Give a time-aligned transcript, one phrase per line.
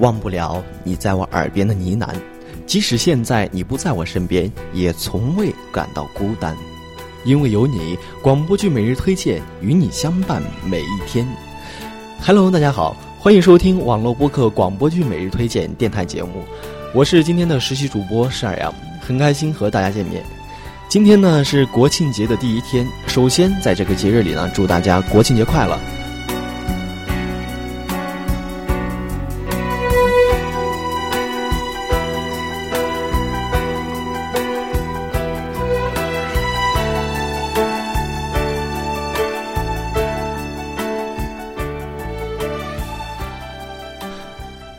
[0.00, 2.08] 忘不了你在我耳边的呢喃。
[2.66, 6.56] 即使现在你不在我身边，也从未感到孤单，
[7.24, 11.26] 因为有你，广播剧每日推荐与你相伴每一天。
[12.22, 16.44] Hello，大家好，欢迎收听网络播客广播剧每日推荐电台节目，
[16.94, 20.22] 我是今天的实习主播施二阳，很开心和大家见面。
[20.88, 25.76] 今天呢是国庆节的第一天，首先在这个节日里呢，祝大家国庆节快乐。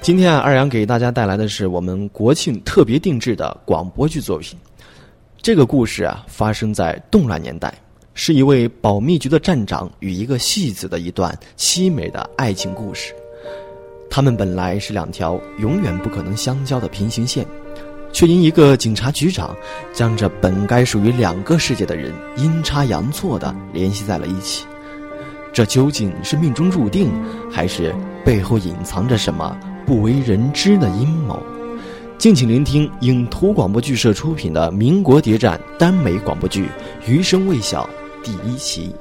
[0.02, 4.58] 今天啊，二阳给大家带来的是我们国庆特别定制的广播剧作品。
[5.44, 7.72] 这个故事啊，发生在动乱年代，
[8.16, 13.14] 是一位保密局的站长与一个戏子的一段凄美的爱情故事。
[14.10, 17.46] 他们本来是两条永远不可能相交的平行线，
[18.12, 19.56] 却因一个警察局长
[19.94, 24.66] 将这本该属于两个世界的人阴差阳错的联系在了一起。
[25.54, 27.12] 这究竟是命中注定，
[27.52, 27.94] 还是
[28.26, 29.56] 背后隐藏着什么？
[29.86, 31.42] 不为人知的阴谋，
[32.18, 36.66] 敬请聆听影图广播剧社出品的民国谍战耽美广播剧
[37.08, 37.90] 《余生未晓》
[38.26, 38.96] 第一期。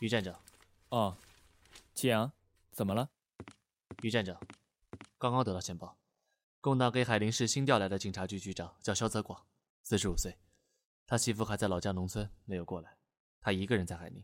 [0.00, 0.40] 于站长，
[0.90, 1.18] 哦，
[1.92, 2.32] 季阳，
[2.70, 3.10] 怎么了？
[4.02, 4.40] 于站长，
[5.18, 5.98] 刚刚得到线报，
[6.60, 9.44] 共党给海陵市新调来的警察局局长叫肖泽广，
[9.82, 10.38] 四十五岁，
[11.04, 12.96] 他媳妇还在老家农村没有过来，
[13.40, 14.22] 他一个人在海宁。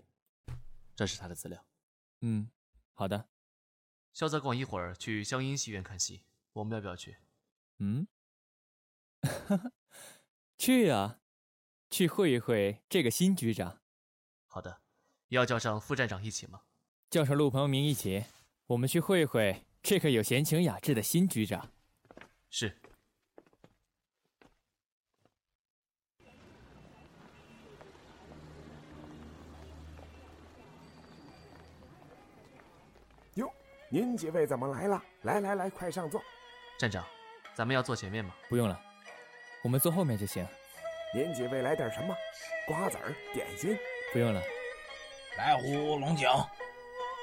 [0.94, 1.66] 这是他的资料。
[2.20, 2.48] 嗯，
[2.92, 3.28] 好的。
[4.12, 6.22] 肖泽广一会儿去湘音戏院看戏，
[6.52, 7.16] 我们要不要去？
[7.78, 8.06] 嗯，
[10.56, 11.18] 去啊，
[11.90, 13.82] 去会一会这个新局长。
[14.46, 14.83] 好的。
[15.34, 16.60] 要叫上副站长一起吗？
[17.10, 18.24] 叫上陆鹏明一起，
[18.68, 21.68] 我们去会会这个有闲情雅致的新局长。
[22.50, 22.72] 是。
[33.34, 33.52] 哟，
[33.88, 35.02] 您几位怎么来了？
[35.22, 36.22] 来来来，快上座。
[36.78, 37.04] 站长，
[37.54, 38.32] 咱们要坐前面吗？
[38.48, 38.80] 不用了，
[39.64, 40.46] 我们坐后面就行。
[41.12, 42.14] 您几位来点什么？
[42.68, 43.76] 瓜子儿、点心？
[44.12, 44.40] 不用了。
[45.36, 46.28] 来壶龙井，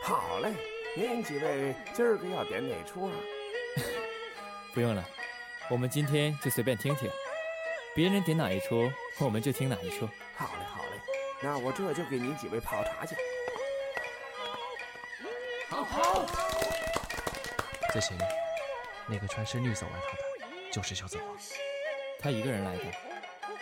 [0.03, 0.53] 好嘞！
[0.97, 3.13] 您几位今儿个要点哪出啊？
[4.75, 5.03] 不用了，
[5.69, 7.09] 我们今天就随便听听，
[7.95, 10.05] 别人点哪一出，我们就听哪一出。
[10.35, 10.99] 好嘞，好嘞，
[11.41, 13.15] 那我这就给您几位泡茶去。
[15.69, 16.25] 好，好。
[17.93, 18.27] 在前面，
[19.07, 21.25] 那个穿深绿色外套的，就是小泽华。
[22.19, 22.83] 他一个人来的？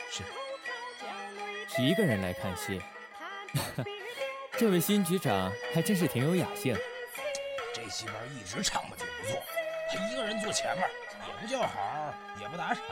[0.09, 0.23] 是。
[1.79, 2.81] 一个人来看戏。
[4.59, 6.75] 这位新局长还真是挺有雅兴，
[7.73, 9.41] 这戏班一直唱的就不错，
[9.89, 10.85] 他一个人坐前面，
[11.25, 12.83] 也不叫好，也不打赏，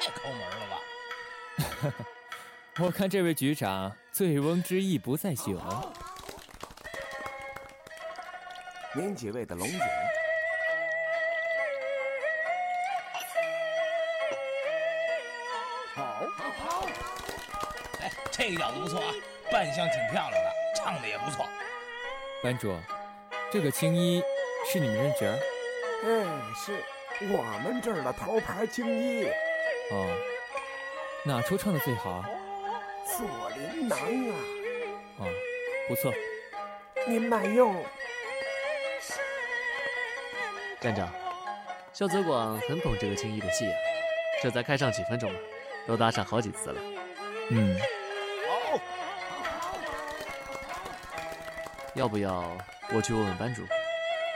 [0.00, 1.94] 太抠门了吧？
[2.80, 5.60] 我看这位局长醉翁之意不在酒。
[8.94, 9.78] 您几位的龙井，
[15.94, 16.02] 好，
[16.34, 16.86] 好，好。
[18.00, 19.12] 哎，这个角子不错啊，
[19.52, 20.57] 扮相挺漂亮的。
[20.78, 21.44] 唱的也不错，
[22.40, 22.78] 班主，
[23.50, 24.22] 这个青衣
[24.70, 25.38] 是你们认角儿？
[26.04, 26.24] 哎，
[26.54, 26.72] 是
[27.32, 29.26] 我们这儿的头牌青衣。
[29.90, 30.06] 哦，
[31.24, 32.24] 哪出唱的最好？
[33.04, 34.36] 锁麟囊啊。
[35.18, 35.26] 哦，
[35.88, 36.14] 不错。
[37.08, 37.84] 您慢用。
[40.80, 41.12] 站长，
[41.92, 43.74] 肖泽广很懂这个青衣的戏啊，
[44.40, 45.38] 这才开唱几分钟嘛，
[45.88, 46.80] 都打赏好几次了。
[47.50, 47.76] 嗯。
[51.98, 52.56] 要不要
[52.94, 53.66] 我去问问班主？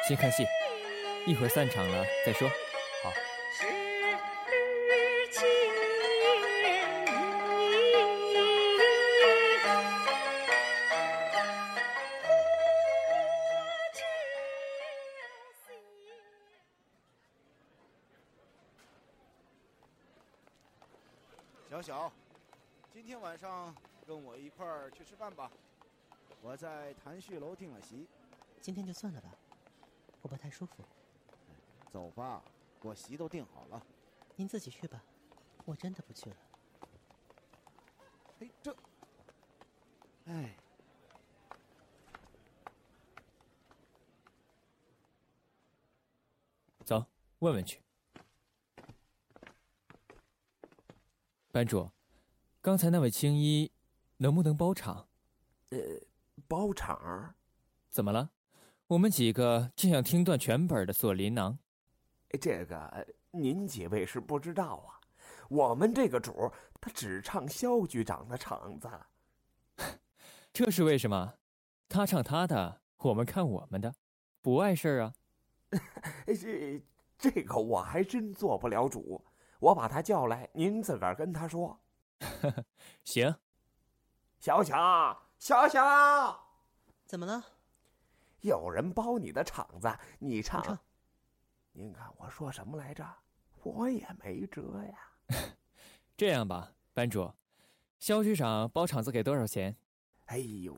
[0.09, 0.45] 先看戏，
[1.29, 2.49] 一会儿散场了再说。
[3.05, 3.13] 好。
[21.71, 22.13] 小小，
[22.93, 23.73] 今天晚上
[24.05, 25.49] 跟我一块儿去吃饭吧。
[26.43, 28.09] 我在谭旭楼订了席，
[28.61, 29.33] 今天就算了吧，
[30.21, 30.85] 我不太舒服。
[31.93, 32.43] 走吧，
[32.81, 33.81] 我席都订好了。
[34.35, 35.01] 您自己去吧，
[35.65, 36.37] 我真的不去了。
[38.41, 38.77] 哎，这，
[40.25, 40.57] 哎，
[46.85, 47.07] 走，
[47.39, 47.81] 问问去。
[51.53, 51.89] 班主，
[52.61, 53.71] 刚才那位青衣
[54.17, 55.07] 能不能包场？
[55.71, 55.79] 呃。
[56.49, 57.35] 包场？
[57.91, 58.31] 怎么了？
[58.89, 61.59] 我们几个正想听段全本的《锁麟囊》。
[62.41, 65.01] 这个您几位是不知道啊，
[65.49, 68.89] 我们这个主他只唱肖局长的场子。
[70.53, 71.35] 这是为什么？
[71.89, 73.95] 他唱他的，我们看我们的，
[74.41, 75.15] 不碍事儿啊。
[76.27, 76.83] 这
[77.19, 79.25] 这个我还真做不了主。
[79.59, 81.81] 我把他叫来，您自个儿跟他说。
[83.05, 83.35] 行。
[84.39, 86.41] 小小，小小，
[87.05, 87.45] 怎么了？
[88.43, 90.63] 有人包你的场子，你唱。
[90.63, 90.79] 唱。
[91.73, 93.05] 您看我说什么来着？
[93.65, 95.11] 我也没辙呀。
[96.17, 97.33] 这样吧，班主，
[97.99, 99.77] 肖局长包场子给多少钱？
[100.27, 100.77] 哎呦，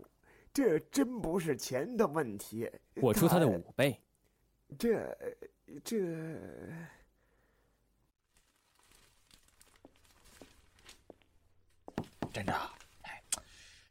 [0.51, 2.73] 这真不是钱的问题。
[2.95, 4.01] 我出他的五倍。
[4.79, 5.15] 这，
[5.85, 6.01] 这。
[12.33, 12.84] 站长，哎，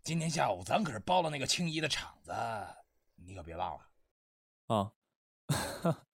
[0.04, 2.34] 今天下午咱可是包了那个青衣的场子，
[3.16, 3.88] 你可别忘了。
[4.68, 4.92] 哦，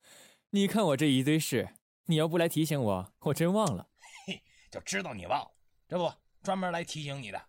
[0.52, 1.74] 你看我这一堆事，
[2.06, 3.90] 你要不来提醒我，我真忘了。
[4.28, 5.52] 嘿，就知道你忘了，
[5.88, 6.14] 这不
[6.44, 7.42] 专门来提醒你的。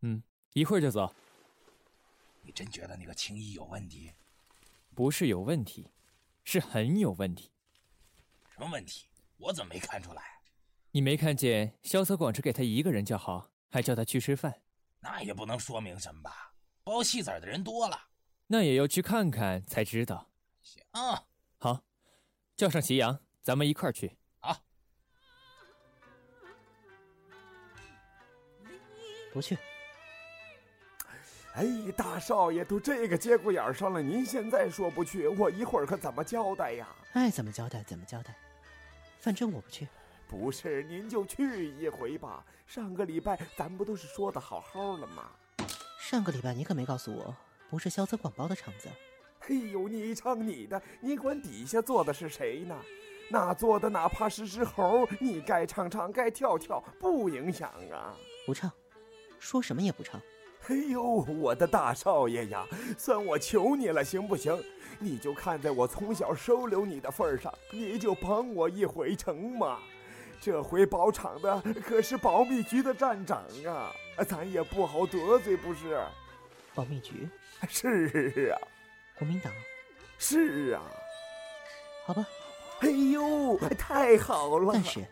[0.00, 0.22] 嗯，
[0.54, 1.14] 一会儿就走。
[2.40, 4.12] 你真觉得那个青衣有问题？
[4.94, 5.90] 不是有问题，
[6.42, 7.50] 是很有问题。
[8.48, 9.08] 什么问题？
[9.36, 10.22] 我怎么没看出来？
[10.92, 13.50] 你没看见萧泽广只给他一个人叫好？
[13.68, 14.62] 还叫他去吃饭，
[15.04, 16.54] 那也不能说明什么吧？
[16.84, 17.98] 包戏子的人多了，
[18.46, 20.30] 那也要去看看才知道。
[20.60, 20.82] 行，
[21.58, 21.82] 好，
[22.56, 24.16] 叫上齐阳，咱们一块儿去。
[24.38, 24.56] 好，
[29.32, 29.58] 不去。
[31.54, 31.66] 哎，
[31.96, 36.88] 大少爷都这个节骨眼上了，您现在说不去，我一会儿可怎么交代呀？
[37.12, 38.34] 爱怎么交代怎么交代，
[39.18, 39.86] 反正我不去。
[40.32, 42.42] 不是，您就去一回吧。
[42.66, 45.30] 上个礼拜咱不都是说的好好的吗？
[46.00, 47.36] 上个礼拜你可没告诉我，
[47.68, 48.88] 不是肖泽广包的场子。
[49.40, 52.74] 哎呦，你唱你的，你管底下坐的是谁呢？
[53.28, 58.16] 那坐的哪怕是只猴，你该唱唱，该跳跳，不影响啊。
[58.46, 58.72] 不唱，
[59.38, 60.18] 说什么也不唱。
[60.68, 64.58] 哎呦，我的大少爷呀，算我求你了，行不行？
[64.98, 69.78] 你就看在我从小收留你的份上，你就帮我一回成吗？
[70.44, 73.94] 这回包场的可是保密局的站长啊，
[74.28, 75.96] 咱也不好得罪，不是？
[76.74, 77.28] 保密局？
[77.68, 78.58] 是啊。
[79.16, 79.52] 国民党？
[80.18, 80.82] 是啊。
[82.04, 82.26] 好吧。
[82.80, 84.70] 哎呦，太好了！
[84.72, 85.06] 但是，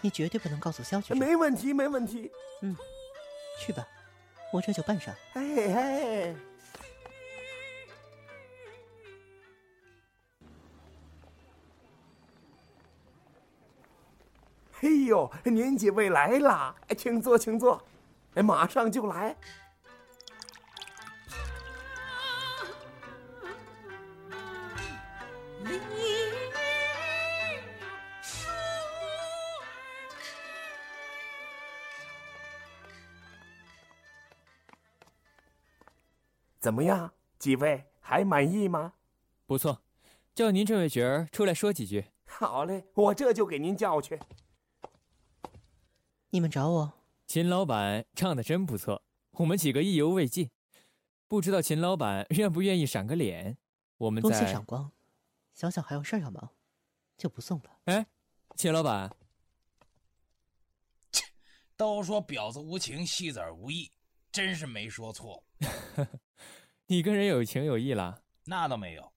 [0.00, 1.18] 你绝对不能告诉肖局长。
[1.18, 2.28] 没问题，没问题。
[2.62, 2.76] 嗯，
[3.60, 3.86] 去吧，
[4.52, 5.14] 我这就办上。
[5.34, 5.42] 哎
[5.72, 6.34] 哎。
[15.10, 17.82] 呦，您几位来了，请坐，请坐，
[18.34, 19.36] 哎，马上就来。
[36.60, 38.92] 怎么样，几位还满意吗？
[39.46, 39.82] 不错，
[40.34, 42.04] 叫您这位角儿出来说几句。
[42.26, 44.20] 好嘞，我这就给您叫去。
[46.32, 46.92] 你们找我，
[47.26, 50.48] 秦老板唱的真不错，我们几个意犹未尽，
[51.26, 53.58] 不知道秦老板愿不愿意赏个脸？
[53.96, 54.92] 我们多谢赏光，
[55.52, 56.50] 小小还有事要忙，
[57.16, 57.80] 就不送了。
[57.86, 58.06] 哎，
[58.54, 59.12] 秦老板，
[61.10, 61.24] 切，
[61.76, 63.90] 都说婊子无情，戏子无义，
[64.30, 65.42] 真是没说错。
[66.86, 68.22] 你跟人有情有义了？
[68.44, 69.12] 那倒没有，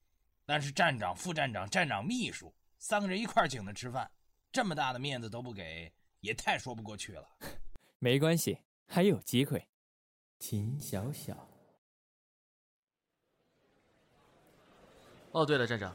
[0.48, 4.10] 但是站长、副站长、站长秘书三个人一块请他吃饭，
[4.52, 5.94] 这么大的面子都不给。
[6.24, 7.28] 也太说不过去了，
[8.00, 9.68] 没关系，还有机会。
[10.40, 11.50] 秦小小。
[15.32, 15.94] 哦，对了，站长，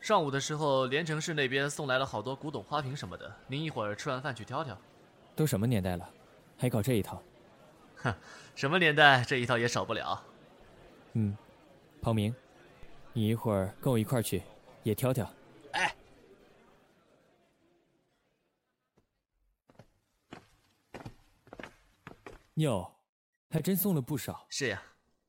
[0.00, 4.78] 上午的时候连城市那边送来了好多古董花瓶什么的，您一会儿吃完饭去挑挑。
[5.34, 6.08] 都什么年代了，
[6.56, 7.20] 还搞这一套？
[7.96, 8.14] 哼，
[8.54, 10.22] 什么年代这一套也少不了。
[11.14, 11.36] 嗯，
[12.00, 12.32] 庞明，
[13.12, 14.40] 你一会儿跟我一块去，
[14.84, 15.28] 也挑挑。
[15.72, 15.92] 哎。
[22.54, 23.00] 哟，
[23.50, 24.46] 还真送了不少。
[24.48, 24.82] 是呀，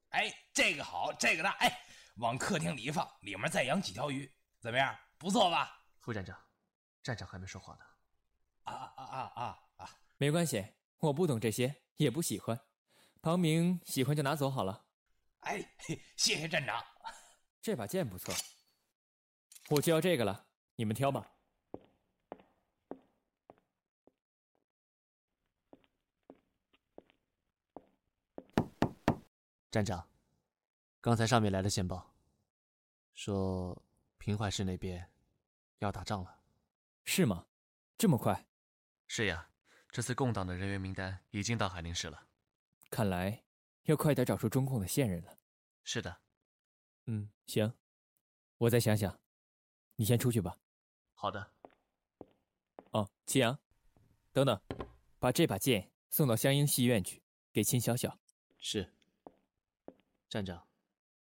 [0.10, 1.86] 哎，这个好，这个大，哎，
[2.17, 4.96] 往客厅里一放，里面再养几条鱼，怎么样？
[5.17, 5.84] 不错吧？
[6.00, 6.38] 副站长，
[7.01, 7.79] 站长还没说话呢。
[8.63, 9.89] 啊啊啊啊啊！
[10.17, 12.60] 没关系，我不懂这些，也不喜欢。
[13.22, 14.86] 庞明喜欢就拿走好了。
[15.41, 15.63] 哎，
[16.15, 16.84] 谢谢站长。
[17.62, 18.34] 这把剑不错，
[19.70, 21.35] 我就要这个了，你们挑吧。
[29.75, 30.08] 站长，
[31.01, 32.15] 刚才上面来了线报，
[33.13, 33.84] 说
[34.17, 35.12] 平淮市那边
[35.79, 36.39] 要打仗了。
[37.03, 37.46] 是吗？
[37.98, 38.48] 这么快？
[39.05, 39.50] 是呀，
[39.89, 42.25] 这次共党的人员名单已经到海宁市了。
[42.89, 43.44] 看来
[43.84, 45.38] 要快点找出中共的线人了。
[45.84, 46.22] 是的。
[47.08, 47.74] 嗯，行，
[48.60, 49.20] 我再想想。
[49.98, 50.58] 你先出去吧。
[51.15, 51.51] 好的。
[52.91, 53.60] 哦，祁阳，
[54.32, 54.58] 等等，
[55.20, 58.17] 把这把剑送到湘英戏院去，给秦小小。
[58.58, 58.95] 是。
[60.36, 60.68] 站长，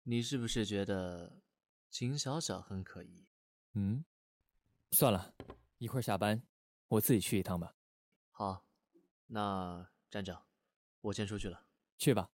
[0.05, 1.43] 你是不是觉得
[1.91, 3.29] 秦小小很可疑？
[3.75, 4.03] 嗯，
[4.93, 5.35] 算了，
[5.77, 6.43] 一会儿下班，
[6.89, 7.75] 我自己去一趟吧。
[8.31, 8.65] 好，
[9.27, 10.43] 那站长，
[11.03, 11.63] 我先出去了。
[11.99, 12.31] 去吧。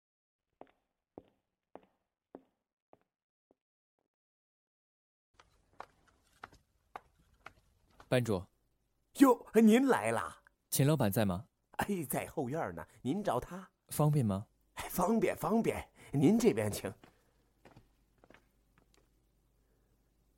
[8.06, 8.44] 班主，
[9.20, 10.42] 哟，您来啦！
[10.68, 11.48] 秦老板在吗？
[11.78, 12.86] 哎，在后院呢。
[13.00, 14.46] 您找他方便吗？
[14.90, 15.88] 方便，方便。
[16.12, 16.92] 您这边请。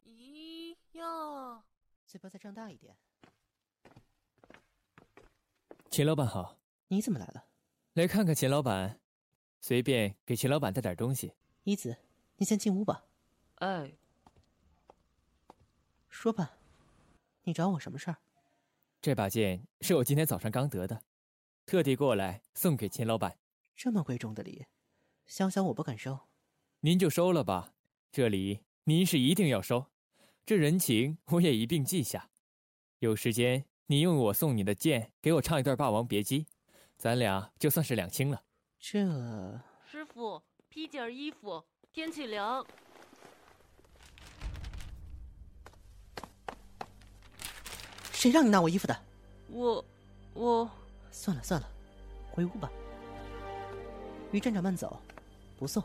[0.04, 1.62] 咦哟，
[2.06, 2.96] 嘴巴再张大一点。
[5.90, 6.58] 秦老板好，
[6.88, 7.46] 你怎么来了？
[7.94, 9.00] 来看看秦老板，
[9.60, 11.34] 随便给秦老板带点东西。
[11.64, 11.96] 一子，
[12.36, 13.04] 你先进屋吧。
[13.56, 13.96] 哎，
[16.08, 16.58] 说吧，
[17.42, 18.18] 你找我什么事儿？
[19.00, 21.02] 这把剑是我今天早上刚得的，
[21.66, 23.38] 特地过来送给秦老板。
[23.76, 24.66] 这么贵重的礼。
[25.28, 26.20] 想想我不敢收，
[26.80, 27.74] 您就收了吧。
[28.10, 29.84] 这里您是一定要收，
[30.46, 32.30] 这人情我也一并记下。
[33.00, 36.44] 有时间你用我送你的剑给我唱一段《霸王别姬》，
[36.96, 38.42] 咱俩就算是两清了。
[38.78, 39.04] 这
[39.84, 42.66] 师傅披件衣服，天气凉。
[48.12, 48.98] 谁让你拿我衣服的？
[49.50, 49.84] 我，
[50.32, 50.70] 我。
[51.10, 51.68] 算了算了，
[52.30, 52.72] 回屋吧。
[54.32, 54.98] 于站长慢走。
[55.58, 55.82] 不送。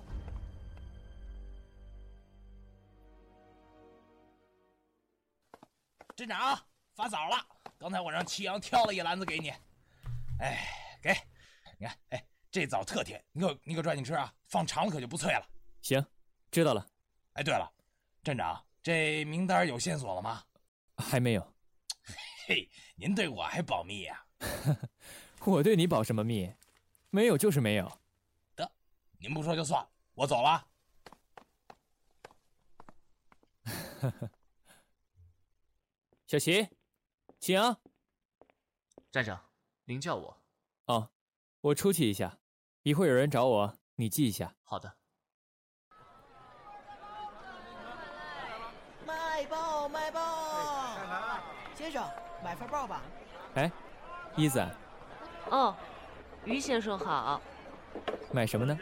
[6.16, 6.58] 镇长
[6.94, 7.44] 发枣了，
[7.78, 9.52] 刚才我让祁阳挑了一篮子给你。
[10.40, 10.68] 哎，
[11.02, 11.12] 给，
[11.80, 15.50] 你看，哎，这枣特甜，你可你可抓紧吃啊，放长了可就不脆了。
[15.82, 16.06] 行，
[16.52, 16.88] 知道了。
[17.34, 17.70] 哎，对了，
[18.24, 20.44] 镇长，这名单有线索了吗？
[20.98, 21.54] 还没有。
[22.48, 24.24] 嘿，您对我还保密呀？
[25.46, 26.54] 我对你保什么密？
[27.10, 27.92] 没有就是没有。
[29.24, 30.68] 您不说就算，我走了。
[36.28, 36.68] 小齐，
[37.40, 37.58] 请。
[39.10, 39.42] 站长，
[39.86, 40.38] 您叫我。
[40.88, 41.10] 哦，
[41.62, 42.38] 我出去一下，
[42.82, 44.54] 一会儿有人找我，你记一下。
[44.62, 44.94] 好的。
[49.08, 50.98] 卖报卖报，
[51.74, 52.06] 先生
[52.44, 53.02] 买份报吧。
[53.56, 53.72] 哎，
[54.36, 54.60] 一子。
[55.50, 55.74] 哦，
[56.44, 57.42] 于先生好。
[58.34, 58.78] 买什么呢？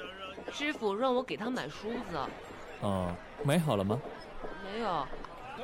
[0.51, 2.17] 师傅让我给他买梳子。
[2.81, 3.99] 哦，买好了吗？
[4.63, 5.05] 没有，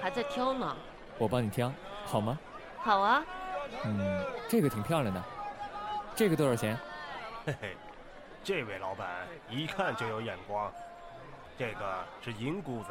[0.01, 0.75] 还在挑呢。
[1.17, 1.71] 我帮你挑，
[2.05, 2.37] 好吗？
[2.77, 3.23] 好啊。
[3.85, 5.23] 嗯，这个挺漂亮的。
[6.15, 6.77] 这个多少钱？
[7.45, 7.77] 嘿嘿，
[8.43, 10.71] 这位老板一看就有眼光。
[11.57, 12.89] 这个是银箍子，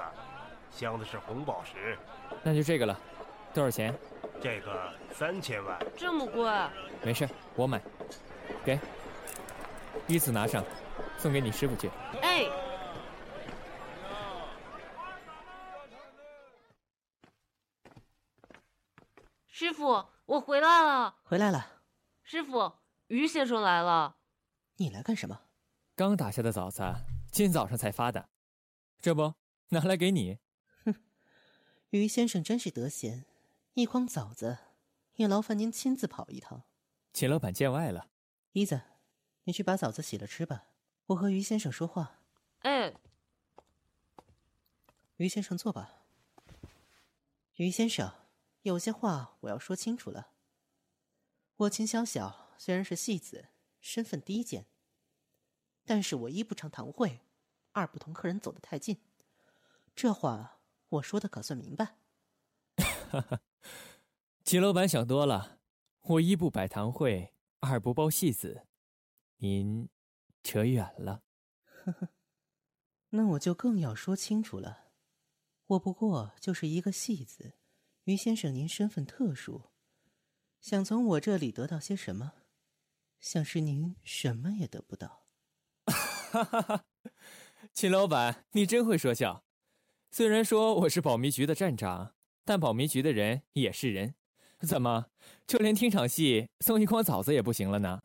[0.70, 1.96] 镶的是红宝石。
[2.42, 2.98] 那就这个了，
[3.54, 3.94] 多少钱？
[4.40, 5.78] 这个三千万。
[5.96, 6.50] 这么贵？
[7.02, 7.80] 没事，我买。
[8.64, 8.78] 给，
[10.08, 10.64] 依次拿上。
[11.18, 11.88] 送给你师傅去。
[12.22, 12.44] 哎，
[19.48, 21.16] 师傅，我回来了。
[21.24, 21.82] 回来了。
[22.22, 22.72] 师傅，
[23.06, 24.16] 于先生来了。
[24.76, 25.42] 你来干什么？
[25.94, 26.82] 刚打下的枣子，
[27.32, 28.28] 今早上才发的，
[29.00, 29.34] 这不
[29.70, 30.38] 拿来给你。
[30.84, 30.94] 哼，
[31.90, 33.24] 于先生真是得闲，
[33.72, 34.58] 一筐枣子
[35.14, 36.64] 也劳烦您亲自跑一趟。
[37.14, 38.10] 秦老板见外了。
[38.52, 38.82] 一子，
[39.44, 40.64] 你去把枣子洗了吃吧。
[41.06, 42.20] 我和于先生说话。
[42.60, 42.94] 哎，
[45.16, 46.02] 于先生坐吧。
[47.54, 48.12] 于先生，
[48.62, 50.32] 有些话我要说清楚了。
[51.56, 53.48] 我秦小小虽然是戏子，
[53.80, 54.66] 身份低贱，
[55.84, 57.20] 但是我一不常堂会，
[57.72, 58.98] 二不同客人走得太近。
[59.94, 61.96] 这话我说的可算明白？
[62.76, 63.40] 哈哈，
[64.44, 65.60] 秦老板想多了。
[66.02, 68.66] 我一不摆堂会，二不包戏子，
[69.36, 69.88] 您。
[70.46, 71.24] 扯远了，
[71.64, 72.08] 呵呵，
[73.08, 74.92] 那我就更要说清楚了。
[75.66, 77.54] 我不过就是一个戏子，
[78.04, 79.72] 于先生您身份特殊，
[80.60, 82.34] 想从我这里得到些什么，
[83.18, 85.26] 想是您什么也得不到。
[85.86, 86.84] 哈哈哈，
[87.72, 89.44] 秦老板，你真会说笑。
[90.12, 94.14] 虽然说我是保密局的站长，但保密局的人也是人，
[94.60, 95.06] 怎么
[95.44, 98.04] 就连听场戏送一筐枣子也不行了呢？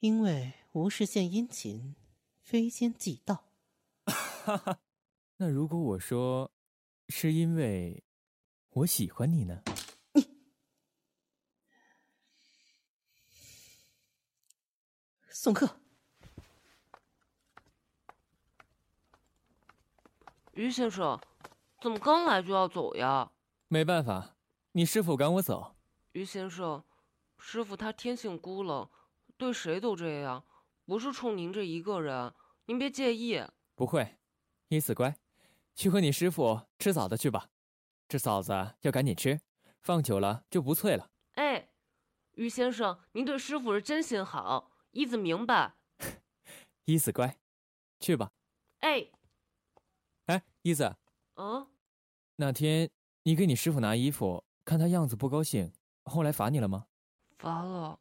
[0.00, 0.52] 因为。
[0.76, 1.96] 无事献殷勤，
[2.42, 3.46] 非奸即盗。
[4.04, 4.78] 哈哈，
[5.38, 6.52] 那如果我说，
[7.08, 8.04] 是因为
[8.68, 9.62] 我喜欢你呢？
[10.12, 10.22] 你
[15.32, 15.80] 送客。
[20.52, 21.18] 于先生，
[21.80, 23.32] 怎么刚来就要走呀？
[23.68, 24.36] 没办法，
[24.72, 25.74] 你师傅赶我走。
[26.12, 26.84] 于先生，
[27.38, 28.86] 师傅他天性孤冷，
[29.38, 30.44] 对谁都这样，
[30.86, 32.32] 不是冲您这一个人，
[32.66, 33.44] 您别介意。
[33.74, 34.18] 不会，
[34.68, 35.16] 依子乖，
[35.74, 37.48] 去和你师傅吃枣子去吧。
[38.06, 38.52] 这枣子
[38.82, 39.40] 要赶紧吃，
[39.82, 41.10] 放久了就不脆了。
[41.32, 41.68] 哎，
[42.34, 45.74] 于先生，您对师傅是真心好，依子明白。
[46.84, 47.36] 依子乖，
[47.98, 48.30] 去吧。
[48.78, 49.10] 哎。
[50.26, 50.96] 哎，依子，
[51.34, 51.66] 嗯，
[52.36, 52.88] 那天
[53.24, 55.72] 你给你师傅拿衣服，看他样子不高兴，
[56.04, 56.86] 后来罚你了吗？
[57.38, 57.98] 罚了，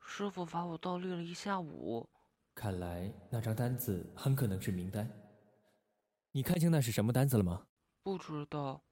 [0.00, 2.08] 师傅罚我倒立了一下午。
[2.54, 5.10] 看来那张单子很可能是名单。
[6.30, 7.66] 你看清那是什么单子了吗？
[8.02, 8.82] 不知道，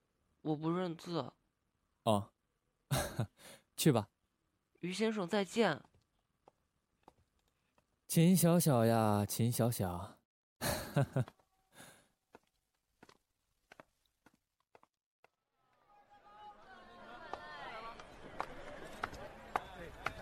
[0.43, 1.33] 我不认字。
[2.05, 2.31] 哦，
[3.77, 4.09] 去吧。
[4.81, 5.83] 于先生再见。
[8.09, 10.19] 秦小小呀，秦小小。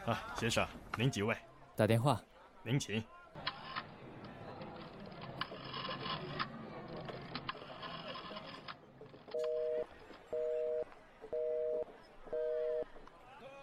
[0.07, 0.66] 啊，先生，
[0.97, 1.37] 您几位？
[1.76, 2.21] 打电话。
[2.62, 3.04] 您请。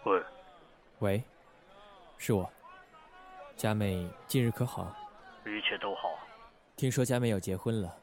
[0.04, 0.22] 喂。
[1.06, 1.22] 喂，
[2.18, 2.50] 是我。
[3.54, 4.92] 佳美近日可好？
[5.44, 6.18] 一切都好。
[6.74, 7.96] 听说佳美要结婚了，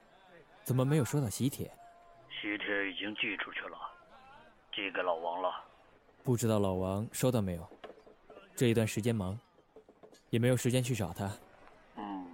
[0.63, 1.69] 怎么没有收到喜帖？
[2.29, 3.77] 喜帖已经寄出去了，
[4.71, 5.53] 寄给老王了。
[6.23, 7.69] 不知道老王收到没有？
[8.55, 9.37] 这一段时间忙，
[10.29, 11.29] 也没有时间去找他。
[11.97, 12.25] 嗯，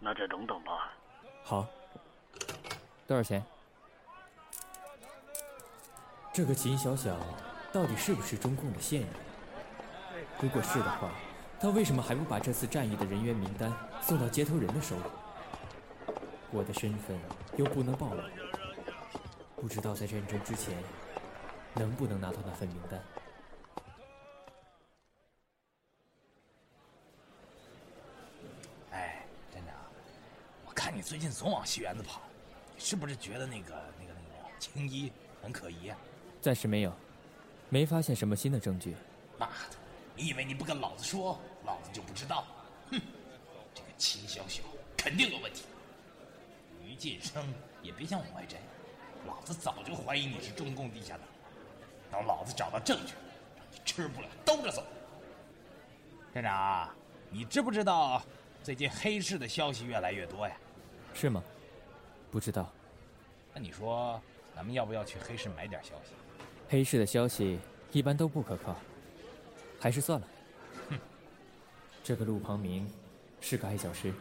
[0.00, 0.92] 那再等等吧。
[1.44, 1.68] 好。
[3.06, 3.40] 多少钱？
[6.32, 7.16] 这个秦小小
[7.72, 9.08] 到底是不是中共的线人？
[10.42, 11.10] 如果是的话，
[11.60, 15.02] 他为什么还不把这次战役的人员名单送到接头人的手里？
[16.50, 17.16] 我的身份
[17.56, 18.22] 又不能暴露，
[19.56, 20.74] 不知道在战争之前
[21.74, 23.00] 能不能拿到那份名单。
[28.92, 29.74] 哎，站长，
[30.66, 32.22] 我看你最近总往戏园子跑，
[32.74, 35.98] 你是不是觉得那个那个那个青衣很可疑啊？
[36.40, 36.92] 暂时没有，
[37.68, 38.96] 没发现什么新的证据。
[39.38, 39.76] 妈的，
[40.20, 42.44] 你以为你不跟老子说，老子就不知道？
[42.90, 43.00] 哼，
[43.74, 44.62] 这个秦小小
[44.94, 45.62] 肯定有问题。
[46.84, 47.42] 于晋生
[47.82, 48.58] 也别想往外摘，
[49.26, 51.22] 老子早就怀疑你是中共地下党。
[52.12, 53.14] 等老子找到证据，
[53.56, 54.84] 让你吃不了兜着走。
[56.34, 56.90] 站长，
[57.30, 58.22] 你知不知道
[58.62, 60.54] 最近黑市的消息越来越多呀？
[61.14, 61.42] 是吗？
[62.30, 62.70] 不知道。
[63.54, 64.20] 那你说，
[64.54, 66.12] 咱们要不要去黑市买点消息？
[66.68, 67.58] 黑市的消息
[67.90, 68.76] 一般都不可靠，
[69.80, 70.28] 还是算了。
[70.90, 70.98] 哼，
[72.04, 72.86] 这个陆庞明
[73.40, 74.12] 是个爱教师，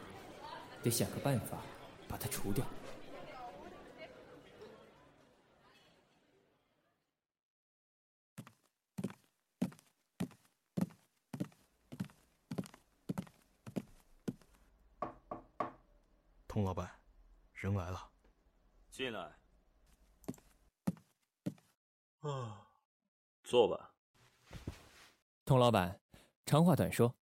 [0.82, 1.58] 得想个办法
[2.08, 2.66] 把他除掉。
[16.48, 16.90] 童老板，
[17.54, 18.10] 人来了，
[18.90, 19.38] 进来。
[22.22, 22.68] 啊，
[23.44, 23.89] 坐吧。
[25.50, 26.00] 童老板，
[26.46, 27.16] 长话短说，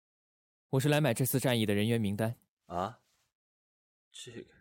[0.71, 2.35] 我是来买这次战役的人员名单。
[2.65, 2.99] 啊？
[4.11, 4.51] 这个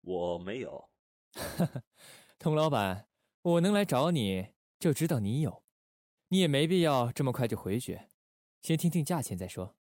[0.00, 0.90] 我没有。
[2.40, 3.08] 童老板，
[3.42, 4.48] 我能来找你，
[4.80, 5.62] 就知道你有。
[6.30, 8.08] 你也没必要这么快就回绝，
[8.62, 9.76] 先听听价钱再说。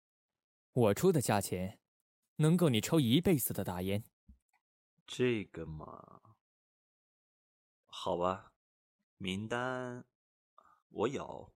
[0.74, 1.80] 我出的价钱。
[2.36, 4.04] 能够你抽一辈子的大烟，
[5.08, 6.22] 这个嘛，
[7.88, 8.54] 好吧，
[9.18, 10.06] 名单
[10.90, 11.52] 我有，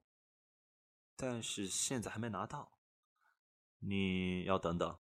[1.24, 2.80] 但是现在还没拿到，
[3.78, 5.00] 你要等等，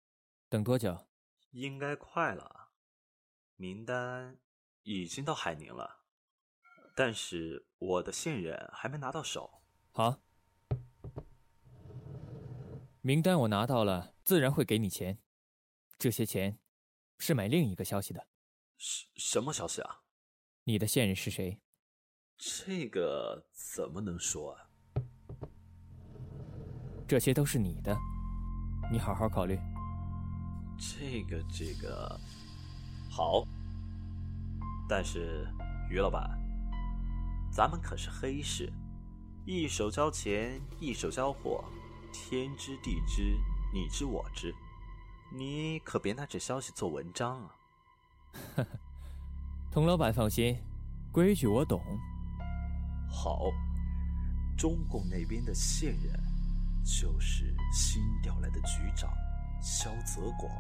[0.49, 1.07] 等多久？
[1.51, 2.71] 应该快了，
[3.57, 4.39] 名单
[4.83, 6.05] 已经到海宁了，
[6.95, 9.61] 但是我的线人还没拿到手。
[9.93, 10.23] 好，
[13.03, 15.19] 名单我拿到了，自然会给你钱。
[15.99, 16.59] 这些钱
[17.19, 18.27] 是买另一个消息的，
[18.79, 20.01] 什什么消息啊？
[20.65, 21.61] 你的线人是谁？
[22.39, 24.66] 这个怎么能说啊？
[27.09, 27.97] 这些都是你的，
[28.91, 29.57] 你好好考虑。
[30.77, 32.19] 这个这个
[33.09, 33.47] 好，
[34.89, 35.47] 但是
[35.89, 36.29] 于老板，
[37.51, 38.73] 咱们可是黑市，
[39.45, 41.65] 一手交钱，一手交货，
[42.13, 43.39] 天知地知，
[43.73, 44.53] 你知我知。
[45.33, 47.55] 你可别拿这消息做文章啊！
[49.71, 50.59] 童老板放心，
[51.13, 51.81] 规矩我懂。
[53.09, 53.53] 好，
[54.59, 56.13] 中共那边的线人
[56.87, 59.13] 就是新调来的局长
[59.61, 60.51] 肖泽广。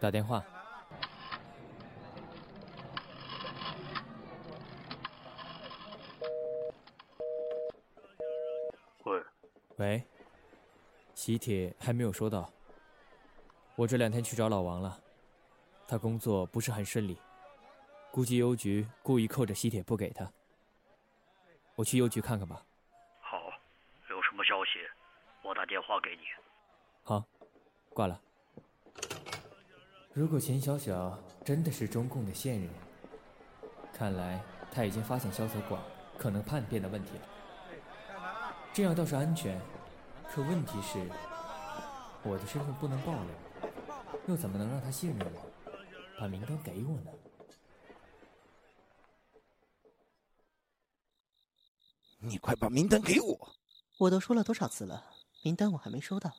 [0.00, 0.42] 打电话。
[9.04, 9.22] 喂，
[9.76, 10.04] 喂，
[11.22, 12.50] 喜帖还没有收到。
[13.76, 15.00] 我这两天去找老王了，
[15.86, 17.16] 他工作不是很顺利，
[18.10, 20.28] 估计邮局故意扣着喜帖不给他。
[21.76, 22.60] 我去邮局看看吧。
[23.20, 23.38] 好，
[24.10, 24.80] 有什么消息，
[25.44, 26.22] 我打电话给你。
[27.04, 27.24] 好，
[27.90, 28.20] 挂了。
[30.12, 32.68] 如果钱小小真的是中共的线人，
[33.94, 35.80] 看来他已经发现萧泽广
[36.18, 37.28] 可能叛变的问题了。
[38.72, 39.56] 这样倒是安全，
[40.34, 40.98] 可问题是，
[42.22, 43.28] 我的身份不能暴露，
[44.28, 45.42] 又怎么能让他信任我，
[46.18, 47.12] 把名单给我呢？
[52.18, 53.54] 你快把名单给我！
[53.98, 55.04] 我都说了多少次了，
[55.42, 56.32] 名单我还没收到。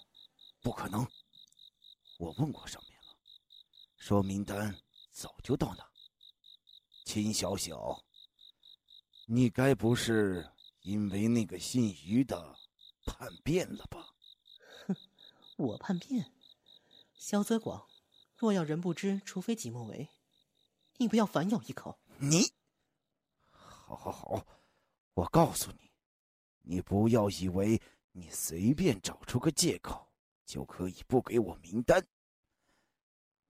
[0.60, 1.08] 不可能，
[2.17, 3.15] 我问过上面了，
[3.97, 4.75] 说名单
[5.12, 5.88] 早就到那。
[7.06, 8.03] 秦小小，
[9.27, 10.49] 你该不是
[10.82, 12.56] 因为那个姓于的
[13.05, 14.13] 叛变了吧？
[14.87, 14.95] 哼，
[15.57, 16.31] 我叛变？
[17.15, 17.87] 萧泽广，
[18.35, 20.09] 若要人不知，除非己莫为。
[20.97, 21.99] 你不要反咬一口。
[22.17, 22.51] 你，
[23.49, 24.45] 好好好，
[25.13, 25.91] 我告诉你，
[26.61, 30.11] 你不要以为你随便找出个借口
[30.45, 32.05] 就可以不给我名单。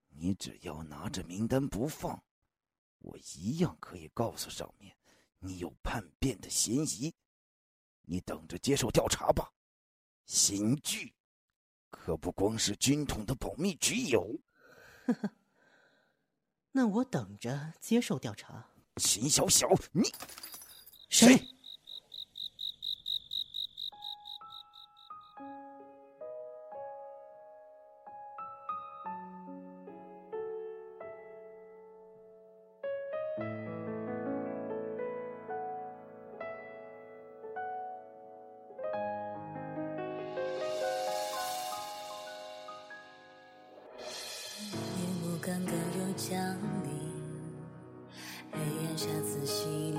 [0.09, 2.23] 你只要拿着名单不放，
[2.99, 4.95] 我一样可以告诉上面
[5.39, 7.13] 你有叛变的嫌疑。
[8.03, 9.51] 你等着接受调查吧。
[10.25, 11.13] 刑具
[11.89, 14.39] 可不光是军统的保密局有。
[15.05, 15.29] 呵呵，
[16.71, 18.69] 那我等着接受调查。
[18.97, 20.03] 秦小小，你
[21.09, 21.47] 谁？
[44.71, 46.31] 夜幕刚刚又降
[46.83, 46.89] 临，
[48.51, 49.91] 黑暗下仔细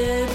[0.00, 0.29] 却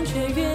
[0.00, 0.51] 越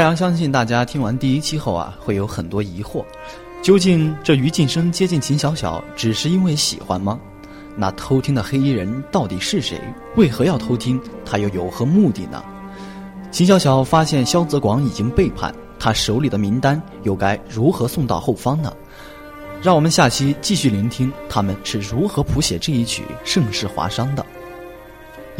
[0.00, 3.04] 太阳相信大家听完第一期后啊，会有很多疑惑：
[3.60, 7.20] 究竟这于晋生接近秦小小只是因为喜欢吗？
[7.76, 9.78] 那偷听的黑衣人到底是谁？
[10.16, 10.98] 为何要偷听？
[11.22, 12.42] 他又有何目的呢？
[13.30, 18.72] 秦小小发现萧泽广已经背叛，他手里的名单又该如何送到后方呢？
[19.60, 24.24] 让我们下期继续聆听他们是如何谱写这一曲盛世华商的。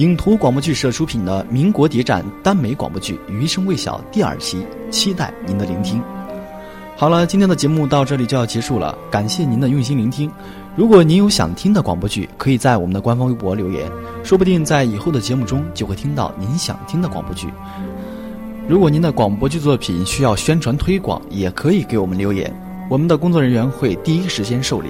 [0.01, 6.03] 影图广播剧社出品的民国谍战耽美广播剧《余生未晓》第二期，期待您的聆听。
[6.97, 10.33] 好了，今天的节目到这里就要结束了，感谢您的用心聆听。
[10.75, 13.93] 如果您有想听的广播剧，可以在我们的官方微博留言，
[14.25, 17.49] 说不定在以后的节目中就会听到您想听的广播剧。
[18.67, 22.51] 如果您的广播剧作品需要宣传推广，也可以给我们留言，
[22.89, 24.89] 我们的工作人员会第一时间受理。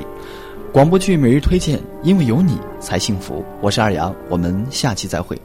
[0.73, 3.45] 广播剧每日推荐，因为有你才幸福。
[3.61, 5.37] 我是二阳，我们下期再会。